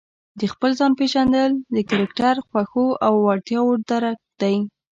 [0.39, 4.55] د خپل ځان پېژندل د کرکټر، خوښو او وړتیاوو درک دی.